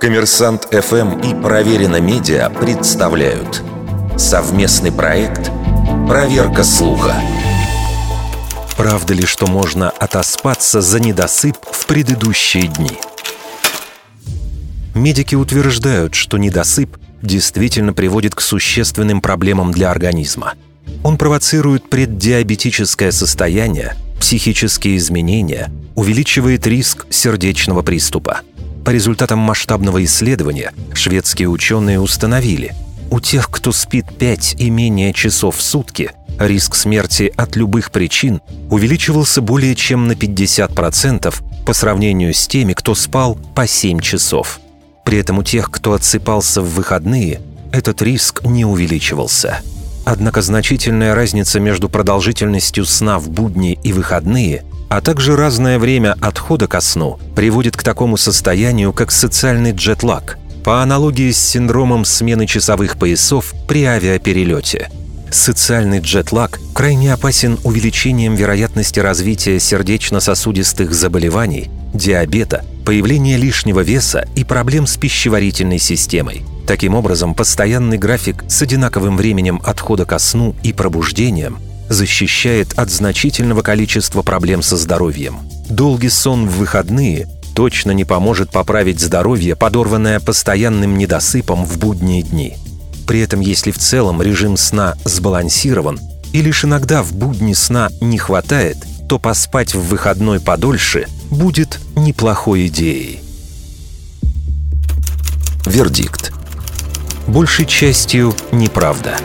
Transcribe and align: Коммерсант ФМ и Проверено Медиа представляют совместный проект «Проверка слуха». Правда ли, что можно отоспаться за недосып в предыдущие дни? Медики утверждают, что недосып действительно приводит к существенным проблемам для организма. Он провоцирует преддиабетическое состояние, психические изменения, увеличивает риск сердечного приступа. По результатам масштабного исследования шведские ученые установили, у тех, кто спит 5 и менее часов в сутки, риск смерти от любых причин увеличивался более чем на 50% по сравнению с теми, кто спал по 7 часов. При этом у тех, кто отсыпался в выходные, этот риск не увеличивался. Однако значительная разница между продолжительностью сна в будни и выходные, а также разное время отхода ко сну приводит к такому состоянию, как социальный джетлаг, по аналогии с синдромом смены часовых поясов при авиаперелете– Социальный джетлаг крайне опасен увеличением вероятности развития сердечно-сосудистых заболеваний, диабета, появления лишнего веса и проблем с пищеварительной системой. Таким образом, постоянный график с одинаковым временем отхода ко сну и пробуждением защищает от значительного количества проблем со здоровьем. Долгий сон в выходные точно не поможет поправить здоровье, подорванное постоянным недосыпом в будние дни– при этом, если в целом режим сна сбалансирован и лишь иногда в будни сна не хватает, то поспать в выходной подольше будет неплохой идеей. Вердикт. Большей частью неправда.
Коммерсант 0.00 0.68
ФМ 0.70 1.20
и 1.20 1.34
Проверено 1.42 2.00
Медиа 2.00 2.48
представляют 2.50 3.62
совместный 4.16 4.92
проект 4.92 5.50
«Проверка 6.06 6.62
слуха». 6.64 7.14
Правда 8.76 9.14
ли, 9.14 9.24
что 9.24 9.46
можно 9.46 9.90
отоспаться 9.90 10.80
за 10.80 11.00
недосып 11.00 11.56
в 11.62 11.86
предыдущие 11.86 12.68
дни? 12.68 12.98
Медики 14.94 15.34
утверждают, 15.34 16.14
что 16.14 16.38
недосып 16.38 16.98
действительно 17.22 17.92
приводит 17.92 18.34
к 18.34 18.40
существенным 18.40 19.20
проблемам 19.20 19.72
для 19.72 19.90
организма. 19.90 20.54
Он 21.02 21.18
провоцирует 21.18 21.88
преддиабетическое 21.88 23.10
состояние, 23.10 23.96
психические 24.20 24.96
изменения, 24.98 25.70
увеличивает 25.94 26.66
риск 26.66 27.06
сердечного 27.10 27.82
приступа. 27.82 28.40
По 28.86 28.90
результатам 28.90 29.40
масштабного 29.40 30.04
исследования 30.04 30.72
шведские 30.94 31.48
ученые 31.48 31.98
установили, 31.98 32.72
у 33.10 33.18
тех, 33.18 33.50
кто 33.50 33.72
спит 33.72 34.06
5 34.16 34.54
и 34.60 34.70
менее 34.70 35.12
часов 35.12 35.56
в 35.56 35.62
сутки, 35.62 36.12
риск 36.38 36.76
смерти 36.76 37.32
от 37.36 37.56
любых 37.56 37.90
причин 37.90 38.40
увеличивался 38.70 39.40
более 39.40 39.74
чем 39.74 40.06
на 40.06 40.12
50% 40.12 41.34
по 41.66 41.72
сравнению 41.72 42.32
с 42.32 42.46
теми, 42.46 42.74
кто 42.74 42.94
спал 42.94 43.36
по 43.56 43.66
7 43.66 43.98
часов. 43.98 44.60
При 45.04 45.18
этом 45.18 45.38
у 45.38 45.42
тех, 45.42 45.68
кто 45.72 45.94
отсыпался 45.94 46.62
в 46.62 46.72
выходные, 46.72 47.40
этот 47.72 48.00
риск 48.02 48.44
не 48.44 48.64
увеличивался. 48.64 49.62
Однако 50.04 50.42
значительная 50.42 51.16
разница 51.16 51.58
между 51.58 51.88
продолжительностью 51.88 52.84
сна 52.84 53.18
в 53.18 53.30
будни 53.30 53.80
и 53.82 53.92
выходные, 53.92 54.62
а 54.88 55.00
также 55.00 55.36
разное 55.36 55.78
время 55.78 56.16
отхода 56.20 56.66
ко 56.66 56.80
сну 56.80 57.18
приводит 57.34 57.76
к 57.76 57.82
такому 57.82 58.16
состоянию, 58.16 58.92
как 58.92 59.10
социальный 59.10 59.72
джетлаг, 59.72 60.38
по 60.64 60.82
аналогии 60.82 61.30
с 61.30 61.38
синдромом 61.38 62.04
смены 62.04 62.46
часовых 62.46 62.98
поясов 62.98 63.54
при 63.68 63.84
авиаперелете– 63.84 64.90
Социальный 65.30 65.98
джетлаг 65.98 66.60
крайне 66.72 67.12
опасен 67.12 67.58
увеличением 67.64 68.34
вероятности 68.34 69.00
развития 69.00 69.58
сердечно-сосудистых 69.58 70.92
заболеваний, 70.94 71.68
диабета, 71.92 72.64
появления 72.84 73.36
лишнего 73.36 73.80
веса 73.80 74.26
и 74.36 74.44
проблем 74.44 74.86
с 74.86 74.96
пищеварительной 74.96 75.78
системой. 75.78 76.44
Таким 76.66 76.94
образом, 76.94 77.34
постоянный 77.34 77.98
график 77.98 78.44
с 78.48 78.62
одинаковым 78.62 79.16
временем 79.16 79.60
отхода 79.64 80.04
ко 80.04 80.18
сну 80.18 80.54
и 80.62 80.72
пробуждением 80.72 81.58
защищает 81.88 82.78
от 82.78 82.90
значительного 82.90 83.62
количества 83.62 84.22
проблем 84.22 84.62
со 84.62 84.76
здоровьем. 84.76 85.38
Долгий 85.68 86.10
сон 86.10 86.48
в 86.48 86.58
выходные 86.58 87.28
точно 87.54 87.92
не 87.92 88.04
поможет 88.04 88.50
поправить 88.50 89.00
здоровье, 89.00 89.56
подорванное 89.56 90.20
постоянным 90.20 90.98
недосыпом 90.98 91.64
в 91.64 91.78
будние 91.78 92.22
дни– 92.22 92.56
при 93.06 93.20
этом, 93.20 93.40
если 93.40 93.70
в 93.70 93.78
целом 93.78 94.20
режим 94.20 94.56
сна 94.56 94.96
сбалансирован 95.04 96.00
и 96.32 96.42
лишь 96.42 96.64
иногда 96.64 97.02
в 97.02 97.14
будни 97.14 97.54
сна 97.54 97.88
не 98.00 98.18
хватает, 98.18 98.76
то 99.08 99.18
поспать 99.18 99.74
в 99.74 99.80
выходной 99.86 100.40
подольше 100.40 101.06
будет 101.30 101.78
неплохой 101.94 102.66
идеей. 102.66 103.20
Вердикт. 105.64 106.32
Большей 107.28 107.66
частью 107.66 108.34
неправда. 108.50 109.16